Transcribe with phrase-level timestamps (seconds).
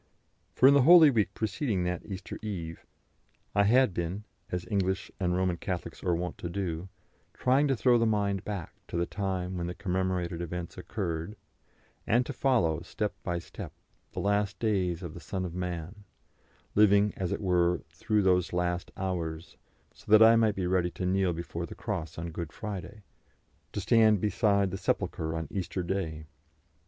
[0.55, 2.87] For in the Holy Week preceding that Easter Eve,
[3.53, 6.89] I had been as English and Roman Catholics are wont to do
[7.35, 11.35] trying to throw the mind back to the time when the commemorated events occurred,
[12.07, 13.73] and to follow, step by step,
[14.13, 16.03] the last days of the Son of Man,
[16.73, 19.55] living, as it were, through those last hours,
[19.93, 23.03] so that I might be ready to kneel before the cross on Good Friday,
[23.71, 26.25] to stand beside the sepulchre on Easter Day.